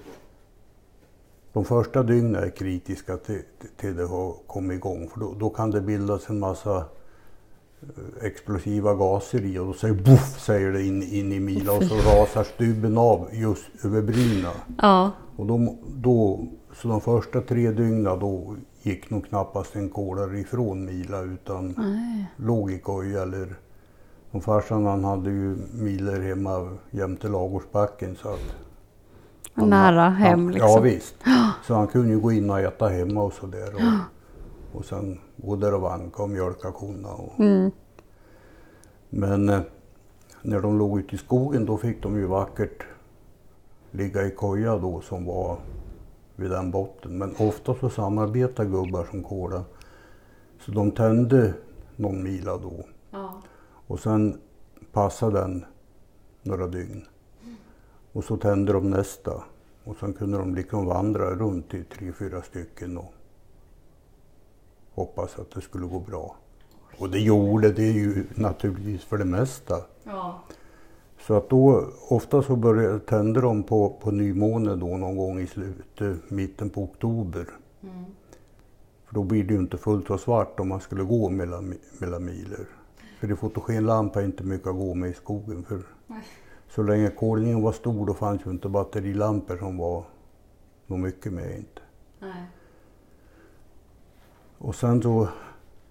de 1.52 1.64
första 1.64 2.02
dygnen 2.02 2.44
är 2.44 2.50
kritiska 2.50 3.16
till, 3.16 3.42
till 3.76 3.96
det 3.96 4.06
har 4.06 4.34
kommit 4.46 4.76
igång 4.76 5.08
för 5.08 5.20
då, 5.20 5.34
då 5.38 5.50
kan 5.50 5.70
det 5.70 5.80
bildas 5.80 6.30
en 6.30 6.38
massa 6.38 6.76
eh, 6.76 8.24
explosiva 8.26 8.94
gaser 8.94 9.44
i 9.44 9.58
och 9.58 9.66
då 9.66 9.72
säger 9.72 9.94
boff 9.94 10.40
säger 10.40 10.72
det 10.72 10.82
in, 10.82 11.02
in 11.02 11.32
i 11.32 11.40
Mila 11.40 11.72
och 11.72 11.84
så 11.84 11.94
rasar 11.94 12.44
stubben 12.44 12.98
av 12.98 13.28
just 13.32 13.84
över 13.84 14.02
bryna. 14.02 14.52
Ja. 14.82 15.10
Och 15.36 15.46
då, 15.46 15.76
då, 15.96 16.46
så 16.74 16.88
de 16.88 17.00
första 17.00 17.40
tre 17.40 17.70
dygnen 17.70 18.18
då 18.18 18.56
gick 18.86 19.10
nog 19.10 19.26
knappast 19.26 19.76
en 19.76 19.88
kolare 19.88 20.38
ifrån 20.38 20.84
Mila 20.84 21.20
utan 21.20 21.74
Nej. 21.78 22.26
låg 22.36 22.70
i 22.72 22.78
koja 22.78 23.22
eller 23.22 23.54
och 24.30 24.44
farsan 24.44 24.86
han 24.86 25.04
hade 25.04 25.30
ju 25.30 25.56
miler 25.72 26.20
hemma 26.20 26.76
jämte 26.90 27.28
Lagårdsbacken 27.28 28.16
så 28.16 28.28
att 28.28 28.40
han- 29.54 29.70
Nära 29.70 30.08
hem 30.08 30.38
han, 30.44 30.52
liksom. 30.52 30.70
Ja 30.70 30.80
visst. 30.80 31.14
Så 31.66 31.74
han 31.74 31.86
kunde 31.86 32.08
ju 32.08 32.20
gå 32.20 32.32
in 32.32 32.50
och 32.50 32.60
äta 32.60 32.88
hemma 32.88 33.22
och 33.22 33.32
sådär. 33.32 33.74
Och, 33.74 34.78
och 34.78 34.84
sen 34.84 35.20
gå 35.36 35.56
där 35.56 35.74
och 35.74 35.80
vanka 35.80 36.22
och 36.22 36.30
mjölka 36.30 36.72
korna. 36.72 37.08
Och, 37.08 37.40
Mm. 37.40 37.70
Men 39.10 39.48
eh, 39.48 39.60
när 40.42 40.60
de 40.60 40.78
låg 40.78 40.98
ute 40.98 41.14
i 41.14 41.18
skogen 41.18 41.66
då 41.66 41.76
fick 41.76 42.02
de 42.02 42.16
ju 42.16 42.26
vackert 42.26 42.82
ligga 43.90 44.22
i 44.26 44.30
koja 44.30 44.78
då 44.78 45.00
som 45.00 45.24
var 45.24 45.56
vid 46.36 46.50
den 46.50 46.70
botten. 46.70 47.18
Men 47.18 47.34
ofta 47.38 47.74
så 47.74 47.90
samarbetade 47.90 48.68
gubbar 48.68 49.04
som 49.10 49.22
kola. 49.22 49.64
Så 50.60 50.70
de 50.72 50.90
tände 50.90 51.54
någon 51.96 52.22
mila 52.22 52.56
då 52.56 52.84
Ja. 53.10 53.42
och 53.86 54.00
sen 54.00 54.40
passade 54.92 55.40
den 55.40 55.64
några 56.42 56.66
dygn. 56.66 57.06
Och 58.12 58.24
så 58.24 58.36
tände 58.36 58.72
de 58.72 58.90
nästa. 58.90 59.44
Och 59.84 59.96
sen 59.96 60.12
kunde 60.12 60.38
de 60.38 60.54
liksom 60.54 60.86
vandra 60.86 61.30
runt 61.34 61.74
i 61.74 61.84
tre, 61.84 62.12
fyra 62.12 62.42
stycken 62.42 62.98
och 62.98 63.12
hoppas 64.94 65.38
att 65.38 65.50
det 65.50 65.60
skulle 65.60 65.86
gå 65.86 66.00
bra. 66.00 66.36
Och 66.98 67.10
det 67.10 67.18
gjorde 67.18 67.72
det 67.72 67.90
ju 67.92 68.24
naturligtvis 68.34 69.04
för 69.04 69.18
det 69.18 69.24
mesta. 69.24 69.74
Ja. 70.04 70.40
Så 71.26 71.34
att 71.34 71.50
då, 71.50 71.90
ofta 72.08 72.42
så 72.42 72.56
började, 72.56 72.98
tände 72.98 73.40
de 73.40 73.62
på, 73.62 73.90
på 74.00 74.10
nymåne 74.10 74.76
då 74.76 74.86
någon 74.96 75.16
gång 75.16 75.40
i 75.40 75.46
slutet, 75.46 76.30
mitten 76.30 76.70
på 76.70 76.82
oktober. 76.82 77.46
För 79.06 79.14
då 79.14 79.24
blir 79.24 79.44
det 79.44 79.54
ju 79.54 79.60
inte 79.60 79.78
fullt 79.78 80.06
så 80.06 80.18
svart 80.18 80.60
om 80.60 80.68
man 80.68 80.80
skulle 80.80 81.02
gå 81.02 81.28
mellan, 81.28 81.74
mellan 81.98 82.24
miler. 82.24 82.66
För 83.20 83.32
i 83.32 83.36
fotogenlampa 83.36 84.20
är 84.20 84.24
inte 84.24 84.44
mycket 84.44 84.66
att 84.66 84.76
gå 84.76 84.94
med 84.94 85.10
i 85.10 85.14
skogen. 85.14 85.64
För 85.64 85.82
så 86.68 86.82
länge 86.82 87.10
kolningen 87.10 87.62
var 87.62 87.72
stor 87.72 88.06
då 88.06 88.14
fanns 88.14 88.46
ju 88.46 88.50
inte 88.50 88.68
batterilampor 88.68 89.56
som 89.56 89.78
var 89.78 90.04
nog 90.86 90.98
mycket 90.98 91.32
med 91.32 91.56
inte. 91.56 91.80
Nej. 92.20 92.44
Och 94.58 94.74
sen 94.74 95.02
så 95.02 95.28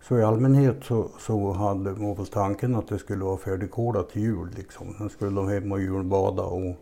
Så 0.07 0.17
i 0.17 0.23
allmänhet 0.23 0.83
så, 0.83 1.09
så 1.19 1.51
hade 1.51 1.91
var 1.91 2.15
väl 2.15 2.27
tanken 2.27 2.75
att 2.75 2.87
det 2.87 2.99
skulle 2.99 3.23
vara 3.23 3.37
färdigkolat 3.37 4.09
till 4.09 4.21
jul. 4.21 4.49
Liksom. 4.55 4.93
Sen 4.97 5.09
skulle 5.09 5.31
de 5.31 5.47
hem 5.47 5.71
och 5.71 5.81
julbada 5.81 6.43
och, 6.43 6.75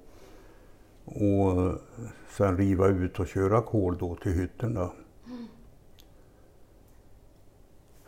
och 1.06 1.80
sen 2.30 2.58
riva 2.58 2.88
ut 2.88 3.20
och 3.20 3.28
köra 3.28 3.62
kol 3.62 3.98
då 3.98 4.16
till 4.16 4.32
hytterna. 4.32 4.90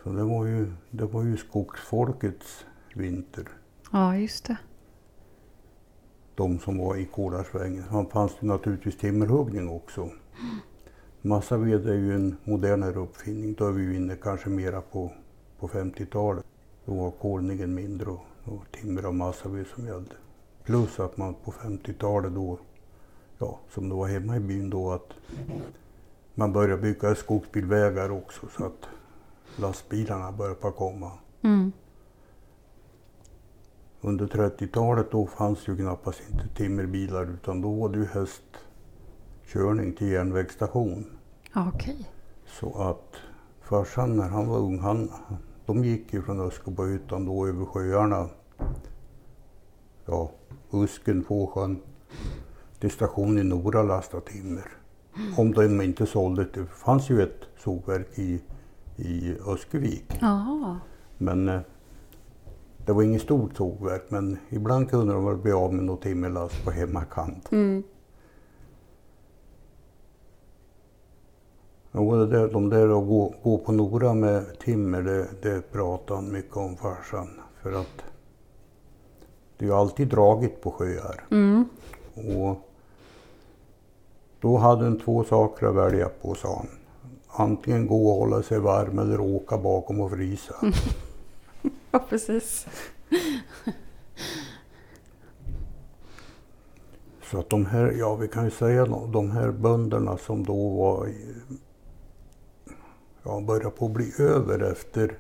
Så 0.04 0.10
det 0.10 0.24
var 0.24 0.46
ju, 0.46 0.72
det 0.92 1.06
var 1.06 1.24
ju 1.24 1.38
skogsfolkets 1.38 2.66
vinter. 2.94 3.48
Ja, 3.92 4.18
just 4.18 4.46
det. 4.46 4.58
De 6.36 6.60
som 6.60 6.78
var 6.78 6.96
i 6.96 7.06
Kolarsvängen. 7.06 7.84
Sen 7.90 8.06
fanns 8.06 8.32
det 8.40 8.48
naturligtvis 8.48 8.98
timmerhuggning 8.98 9.70
också. 9.70 10.10
Massaved 11.26 11.90
är 11.90 11.94
ju 11.94 12.16
en 12.16 12.38
modernare 12.44 13.00
uppfinning. 13.00 13.54
Då 13.54 13.68
är 13.68 13.72
vi 13.72 13.84
ju 13.84 13.96
inne 13.96 14.16
kanske 14.16 14.50
mera 14.50 14.82
på, 14.82 15.12
på 15.60 15.68
50-talet. 15.68 16.46
Då 16.86 16.94
var 16.94 17.12
kolningen 17.12 17.76
mindre 17.76 18.10
och, 18.10 18.26
och 18.44 18.72
timmer 18.72 19.06
och 19.06 19.16
massaved 19.16 19.68
som 19.76 19.86
gällde. 19.86 20.16
Plus 20.64 21.00
att 21.00 21.18
man 21.18 21.34
på 21.34 21.52
50-talet 21.52 22.34
då, 22.34 22.60
ja 23.38 23.60
som 23.70 23.90
det 23.90 23.96
var 23.96 24.08
hemma 24.08 24.38
i 24.38 24.40
byn 24.40 24.70
då, 24.70 24.92
att 24.92 25.10
man 26.36 26.54
började 26.54 26.82
bygga 26.82 27.16
skogsbilvägar 27.16 28.12
också 28.12 28.48
så 28.58 28.66
att 28.66 28.86
lastbilarna 29.56 30.32
började 30.32 30.72
komma. 30.72 31.12
Mm. 31.42 31.72
Under 34.02 34.28
30-talet 34.28 35.12
då 35.12 35.28
fanns 35.28 35.68
ju 35.68 35.78
knappast 35.78 36.22
inte 36.32 36.48
timmerbilar 36.48 37.34
utan 37.34 37.62
då 37.62 37.74
var 37.74 37.90
det 37.90 37.98
ju 37.98 38.06
hästkörning 39.46 39.94
till 39.94 40.08
järnvägsstation. 40.08 41.06
Okej. 41.56 42.10
Så 42.46 42.82
att 42.82 43.16
farsan 43.62 44.18
när 44.18 44.30
han 44.30 44.48
var 44.48 44.58
ung, 44.58 44.80
han, 44.80 45.12
de 45.66 45.84
gick 45.84 46.14
ju 46.14 46.22
från 46.22 46.40
Öskobohyttan 46.40 47.26
då 47.26 47.48
över 47.48 47.66
sjöarna. 47.66 48.30
Ja, 50.06 50.32
Usken, 50.72 51.24
Fåsjön 51.24 51.82
till 52.80 52.92
station 52.92 53.38
i 53.38 53.44
Nora 53.44 53.84
lasta 53.84 54.20
timmer. 54.20 54.66
Om 55.38 55.52
de 55.52 55.82
inte 55.82 56.06
sålde 56.06 56.48
det. 56.54 56.66
Fanns 56.66 57.10
ju 57.10 57.22
ett 57.22 57.42
sågverk 57.58 58.20
i, 58.20 58.42
i 58.96 59.36
Öskevik. 59.48 60.18
Ja. 60.22 60.78
Men 61.18 61.50
eh, 61.50 61.62
det 62.86 62.94
var 62.94 63.04
inget 63.04 63.22
stort 63.22 63.58
sågverk 63.58 64.04
men 64.10 64.38
ibland 64.50 64.90
kunde 64.90 65.14
de 65.14 65.26
väl 65.26 65.38
bli 65.38 65.52
av 65.52 65.74
med 65.74 65.84
något 65.84 66.02
timmerlast 66.02 66.66
på 66.66 66.72
hemmakant. 66.72 67.52
Mm. 67.52 67.84
Det 71.96 72.26
där, 72.26 72.48
de 72.48 72.70
där 72.70 72.86
att 72.86 73.08
gå, 73.08 73.34
gå 73.44 73.58
på 73.58 73.72
Nora 73.72 74.14
med 74.14 74.60
timmer, 74.60 75.02
det, 75.02 75.28
det 75.42 75.72
pratade 75.72 76.20
han 76.20 76.32
mycket 76.32 76.58
om 76.58 76.78
farsan. 76.78 77.28
För 77.62 77.72
att 77.72 78.04
det 79.58 79.66
är 79.66 79.70
ju 79.70 79.76
alltid 79.76 80.08
dragit 80.08 80.62
på 80.62 80.72
sjöar. 80.72 81.24
Mm. 81.32 81.66
Och 82.14 82.58
då 84.40 84.58
hade 84.58 84.84
han 84.84 85.00
två 85.00 85.24
saker 85.24 85.68
att 85.68 85.76
välja 85.76 86.10
på, 86.22 86.36
sa 86.36 86.56
han. 86.56 86.68
Antingen 87.28 87.88
gå 87.88 88.10
och 88.10 88.20
hålla 88.20 88.44
sig 88.44 88.60
varm 88.60 89.00
eller 89.00 89.20
åka 89.20 89.58
bakom 89.58 90.02
och 90.02 90.12
frysa. 90.12 90.56
Ja, 91.92 92.00
precis. 92.10 92.68
Så 97.24 97.40
att 97.40 97.50
de 97.50 97.66
här, 97.66 97.96
ja 98.00 98.16
vi 98.16 98.28
kan 98.28 98.46
ju 98.46 98.52
säga 98.52 98.86
de, 98.86 99.12
de 99.12 99.32
här 99.32 99.52
bönderna 99.52 100.18
som 100.18 100.44
då 100.44 100.70
var, 100.70 101.10
ja 103.26 103.42
började 103.42 103.70
på 103.70 103.86
att 103.86 103.92
bli 103.92 104.14
över 104.20 104.72
efter, 104.72 105.18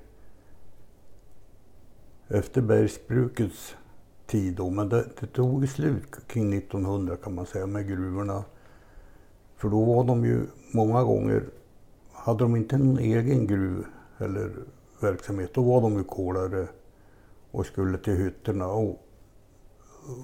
efter 2.27 2.61
bergsbrukets 2.61 3.75
tid 4.25 4.55
då. 4.55 4.69
Men 4.69 4.89
det, 4.89 5.05
det 5.19 5.27
tog 5.27 5.69
slut 5.69 6.27
kring 6.27 6.53
1900 6.53 7.17
kan 7.23 7.35
man 7.35 7.45
säga 7.45 7.65
med 7.65 7.87
gruvorna. 7.87 8.43
För 9.57 9.69
då 9.69 9.85
var 9.85 10.03
de 10.03 10.25
ju 10.25 10.45
många 10.73 11.03
gånger, 11.03 11.43
hade 12.11 12.43
de 12.43 12.55
inte 12.55 12.77
någon 12.77 12.99
egen 12.99 13.47
gruv 13.47 13.85
eller 14.17 14.51
verksamhet, 14.99 15.53
då 15.53 15.63
var 15.63 15.81
de 15.81 15.97
ju 15.97 16.03
kolare 16.03 16.67
och 17.51 17.65
skulle 17.65 17.97
till 17.97 18.13
hytterna. 18.13 18.67
Och 18.67 19.01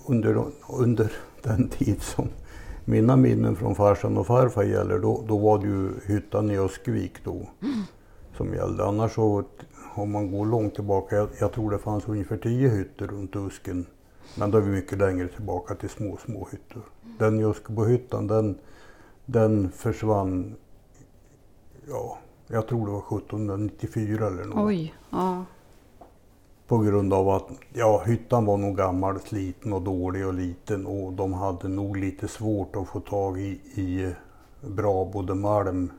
under, 0.07 0.45
under 0.69 1.11
den 1.43 1.69
tid 1.69 2.01
som 2.01 2.27
mina 2.85 3.15
minnen 3.15 3.55
från 3.55 3.75
farsan 3.75 4.17
och 4.17 4.27
farfar 4.27 4.63
gäller, 4.63 4.99
då, 4.99 5.23
då 5.27 5.37
var 5.37 5.59
det 5.59 5.67
ju 5.67 5.89
hyttan 6.05 6.51
i 6.51 6.57
Öskevik 6.57 7.23
då 7.23 7.49
som 8.37 8.53
gällde. 8.53 8.85
Annars 8.85 9.13
så, 9.15 9.43
om 9.95 10.11
man 10.11 10.31
går 10.31 10.45
långt 10.45 10.75
tillbaka, 10.75 11.15
jag, 11.15 11.29
jag 11.39 11.51
tror 11.51 11.71
det 11.71 11.79
fanns 11.79 12.07
ungefär 12.07 12.37
tio 12.37 12.69
hytter 12.69 13.07
runt 13.07 13.35
Usken. 13.35 13.85
Men 14.35 14.51
då 14.51 14.57
är 14.57 14.61
vi 14.61 14.71
mycket 14.71 14.97
längre 14.97 15.27
tillbaka 15.27 15.75
till 15.75 15.89
små, 15.89 16.17
små 16.17 16.47
hytter. 16.51 16.81
Den 17.19 17.39
i 17.39 17.45
Öskebohyttan, 17.45 18.27
den, 18.27 18.57
den 19.25 19.71
försvann, 19.71 20.55
ja, 21.89 22.17
jag 22.47 22.67
tror 22.67 22.85
det 22.85 22.91
var 22.91 23.17
1794 23.17 24.27
eller 24.27 24.43
något. 24.45 24.67
Oj. 24.67 24.95
Ja. 25.09 25.45
På 26.71 26.77
grund 26.77 27.13
av 27.13 27.29
att 27.29 27.47
ja, 27.73 28.03
hyttan 28.05 28.45
var 28.45 28.57
nog 28.57 28.77
gammal, 28.77 29.19
sliten 29.19 29.73
och 29.73 29.81
dålig 29.81 30.27
och 30.27 30.33
liten 30.33 30.85
och 30.85 31.13
de 31.13 31.33
hade 31.33 31.67
nog 31.67 31.97
lite 31.97 32.27
svårt 32.27 32.75
att 32.75 32.87
få 32.87 32.99
tag 32.99 33.39
i, 33.39 33.49
i 33.75 34.13
bra 34.61 35.05
både 35.13 35.35
malm 35.35 35.91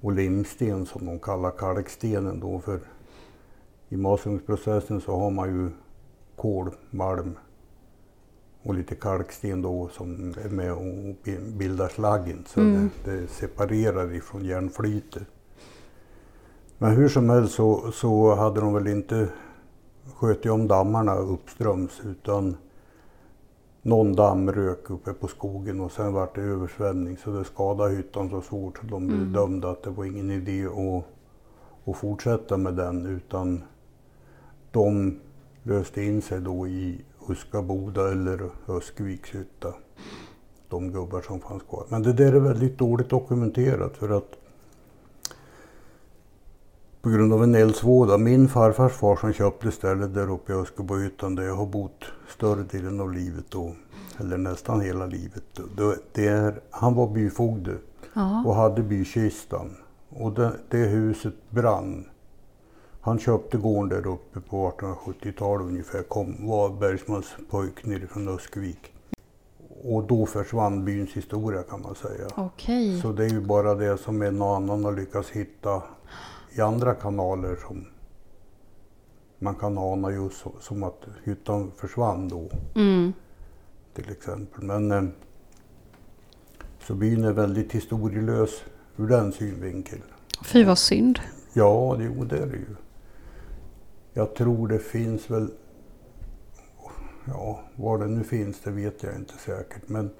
och 0.00 0.12
limsten 0.12 0.86
som 0.86 1.06
de 1.06 1.18
kallar 1.18 1.50
kalkstenen 1.50 2.40
då. 2.40 2.60
För 2.60 2.80
i 3.88 3.96
masugnsprocessen 3.96 5.00
så 5.00 5.16
har 5.16 5.30
man 5.30 5.48
ju 5.48 5.70
kol, 6.36 6.70
malm 6.90 7.36
och 8.62 8.74
lite 8.74 8.94
kalksten 8.94 9.62
då 9.62 9.88
som 9.92 10.34
är 10.44 10.48
med 10.48 10.72
och 10.72 11.16
bi- 11.24 11.52
bildar 11.58 11.88
slaggen. 11.88 12.44
Så 12.46 12.60
Mm. 12.60 12.90
det, 13.04 13.10
det 13.10 13.26
separerar 13.26 14.14
ifrån 14.14 14.44
järnflytet. 14.44 15.22
Men 16.78 16.90
hur 16.96 17.08
som 17.08 17.30
helst 17.30 17.54
så, 17.54 17.92
så 17.92 18.34
hade 18.34 18.60
de 18.60 18.74
väl 18.74 18.86
inte 18.86 19.28
sköt 20.14 20.46
om 20.46 20.68
dammarna 20.68 21.16
uppströms 21.16 22.00
utan 22.04 22.56
någon 23.82 24.12
damm 24.12 24.52
rök 24.52 24.90
uppe 24.90 25.12
på 25.12 25.28
skogen 25.28 25.80
och 25.80 25.92
sen 25.92 26.12
vart 26.12 26.34
det 26.34 26.40
översvämning 26.40 27.16
så 27.16 27.30
det 27.30 27.44
skadade 27.44 27.94
hyttan 27.94 28.30
så 28.30 28.40
svårt 28.40 28.78
så 28.78 28.86
de 28.86 29.04
Mm. 29.08 29.32
bedömde 29.32 29.70
att 29.70 29.82
det 29.82 29.90
var 29.90 30.04
ingen 30.04 30.30
idé 30.30 30.66
att, 30.66 31.04
att 31.88 31.96
fortsätta 31.96 32.56
med 32.56 32.74
den 32.74 33.06
utan 33.06 33.62
de 34.70 35.16
löste 35.62 36.02
in 36.02 36.22
sig 36.22 36.40
då 36.40 36.66
i 36.66 37.04
Uskaboda 37.28 38.12
eller 38.12 38.50
Öskviks 38.68 39.34
hytta. 39.34 39.74
De 40.68 40.92
gubbar 40.92 41.20
som 41.20 41.40
fanns 41.40 41.62
kvar. 41.62 41.84
Men 41.88 42.02
det 42.02 42.12
där 42.12 42.32
är 42.32 42.40
väldigt 42.40 42.78
dåligt 42.78 43.08
dokumenterat 43.08 43.96
för 43.96 44.08
att 44.16 44.36
på 47.04 47.10
grund 47.10 47.32
av 47.32 47.42
en 47.42 47.54
eldsvåda. 47.54 48.18
Min 48.18 48.48
farfars 48.48 48.92
far 48.92 49.16
som 49.16 49.32
köpte 49.32 49.70
stället 49.70 50.14
där 50.14 50.30
uppe 50.30 50.52
i 50.52 50.56
Öskebyhyttan 50.56 51.34
där 51.34 51.42
jag 51.42 51.54
har 51.54 51.66
bott 51.66 52.04
större 52.28 52.62
delen 52.62 53.00
av 53.00 53.12
livet 53.12 53.44
då. 53.48 53.74
Eller 54.20 54.38
nästan 54.38 54.80
hela 54.80 55.06
livet. 55.06 55.44
Då, 55.76 55.94
det 56.12 56.26
är, 56.26 56.60
han 56.70 56.94
var 56.94 57.06
byfogde 57.08 57.74
Ja. 58.14 58.44
och 58.46 58.54
hade 58.54 58.82
bykistan. 58.82 59.76
Och 60.08 60.32
det, 60.32 60.52
det 60.68 60.78
huset 60.78 61.34
brann. 61.50 62.04
Han 63.00 63.18
köpte 63.18 63.56
gården 63.56 63.88
där 63.88 64.06
uppe 64.10 64.40
på 64.40 64.70
1870-talet 64.70 65.66
ungefär. 65.66 66.02
Kom, 66.02 66.48
var 66.48 66.70
bergsmanspojk 66.70 67.84
nerifrån 67.84 68.28
Öskevik. 68.28 68.92
Och 69.84 70.04
då 70.04 70.26
försvann 70.26 70.84
byns 70.84 71.10
historia 71.10 71.62
kan 71.62 71.82
man 71.82 71.94
säga. 71.94 72.28
Okej. 72.36 73.00
Så 73.00 73.12
det 73.12 73.24
är 73.24 73.28
ju 73.30 73.40
bara 73.40 73.74
det 73.74 73.98
som 73.98 74.22
en 74.22 74.42
och 74.42 74.56
annan 74.56 74.84
har 74.84 74.92
lyckats 74.92 75.30
hitta 75.30 75.82
i 76.54 76.60
andra 76.60 76.94
kanaler 76.94 77.56
som 77.66 77.86
man 79.38 79.54
kan 79.54 79.78
ana 79.78 80.10
just 80.10 80.36
så, 80.40 80.52
som 80.60 80.82
att 80.82 81.06
hyttan 81.24 81.72
försvann 81.76 82.28
då 82.28 82.50
Mm. 82.74 83.12
till 83.94 84.10
exempel. 84.10 84.64
Men 84.64 84.92
eh, 84.92 85.04
så 86.80 86.94
byn 86.94 87.24
är 87.24 87.32
väldigt 87.32 87.72
historielös 87.72 88.50
ur 88.96 89.06
den 89.08 89.32
synvinkeln. 89.32 90.02
Fy 90.44 90.64
vad 90.64 90.78
synd. 90.78 91.18
Ja, 91.52 91.94
det, 91.98 92.04
jo, 92.04 92.24
det 92.24 92.38
är 92.38 92.46
det 92.46 92.56
ju. 92.56 92.76
Jag 94.12 94.34
tror 94.34 94.68
det 94.68 94.78
finns 94.78 95.30
väl, 95.30 95.50
ja, 97.26 97.60
var 97.76 97.98
det 97.98 98.06
nu 98.06 98.24
finns 98.24 98.60
det 98.60 98.70
vet 98.70 99.02
jag 99.02 99.14
inte 99.16 99.34
säkert, 99.38 99.88
men 99.88 100.10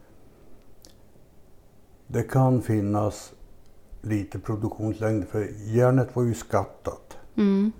det 2.07 2.23
kan 2.23 2.63
finnas 2.63 3.33
lite 4.07 4.39
produktionslängd 4.39 5.29
för 5.29 5.49
järnet 5.65 6.17
var 6.17 6.23
ju 6.23 6.35
skattat. 6.35 7.17
Mm. 7.37 7.73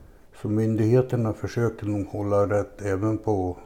Så 0.43 0.49
myndigheterna 0.49 1.33
försökte 1.33 1.87
nog 1.87 2.07
hålla 2.07 2.47
rätt 2.47 2.83
även 2.83 3.19
på, 3.19 3.57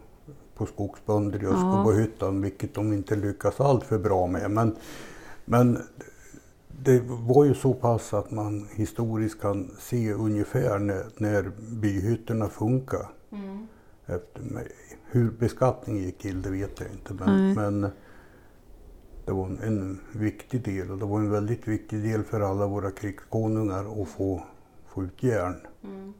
på 0.54 0.66
skogsbönder 0.66 1.42
i 1.42 1.46
Öskobohyttan, 1.46 2.42
vilket 2.42 2.74
de 2.74 2.92
inte 2.92 3.16
lyckas 3.16 3.60
allt 3.60 3.84
för 3.84 3.98
bra 3.98 4.26
med. 4.26 4.50
Men, 4.50 4.76
men 5.44 5.78
det 6.84 7.02
var 7.06 7.44
ju 7.44 7.54
så 7.54 7.74
pass 7.74 8.14
att 8.14 8.30
man 8.30 8.66
historiskt 8.74 9.40
kan 9.40 9.70
se 9.78 10.12
ungefär 10.12 10.78
när, 10.78 11.04
när 11.16 11.50
byhyttorna 11.80 12.48
funkar. 12.48 13.06
Mm. 13.32 13.66
Efter, 14.06 14.42
hur 15.10 15.30
beskattningen 15.30 16.04
gick 16.04 16.18
till 16.18 16.42
det 16.42 16.50
vet 16.50 16.80
jag 16.80 16.88
inte. 16.88 17.24
Men, 17.24 17.54
men 17.54 17.90
det 19.28 19.34
var 19.34 19.46
en, 19.46 20.00
viktig 20.12 20.64
del 20.64 20.90
och 20.90 20.98
det 20.98 21.04
var 21.04 21.18
en 21.18 21.30
väldigt 21.30 21.68
viktig 21.68 22.02
del 22.02 22.24
för 22.24 22.40
alla 22.40 22.66
våra 22.66 22.90
krigskonungar 22.90 24.02
att 24.02 24.08
få, 24.08 24.42
få 24.86 25.04
ut 25.04 25.22
järn. 25.22 25.56
Mm. 25.84 26.12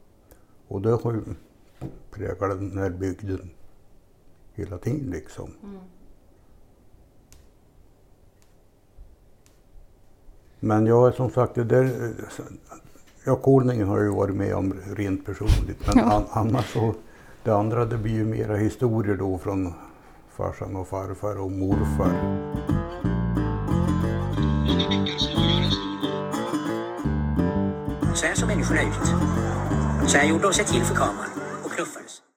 Och 0.67 0.81
det 0.81 0.89
har 0.89 1.13
ju 1.13 1.21
präglat 2.11 2.59
den 2.59 2.77
här 2.77 2.89
bygden 2.89 3.49
hela 4.53 4.77
tiden 4.77 5.11
liksom. 5.11 5.51
Mm. 5.63 5.79
Men 10.59 10.85
jag 10.85 11.13
som 11.13 11.29
sagt, 11.29 11.55
det 11.55 11.63
där, 11.63 12.13
ja 13.25 13.35
Kolningen 13.35 13.87
har 13.87 13.97
jag 13.97 14.05
ju 14.05 14.15
varit 14.15 14.35
med 14.35 14.55
om 14.55 14.73
rent 14.95 15.25
personligt. 15.25 15.87
Men 15.87 15.97
Ja. 15.97 16.13
an, 16.13 16.23
annars 16.29 16.73
så, 16.73 16.93
det 17.43 17.51
andra 17.51 17.85
det 17.85 17.97
blir 17.97 18.13
ju 18.13 18.25
mera 18.25 18.55
historier 18.55 19.15
då 19.15 19.37
från 19.37 19.73
farsan 20.29 20.75
och 20.75 20.87
farfar 20.87 21.39
och 21.39 21.51
morfar. 21.51 22.78
Människorna 28.49 28.81
ut. 28.81 29.07
Så 30.09 30.17
här 30.17 30.27
gjorde 30.27 30.43
de 30.43 30.53
sig 30.53 30.65
till 30.65 30.83
för 30.83 30.95
kameran 30.95 31.29
och 31.63 31.71
knuffades. 31.71 32.28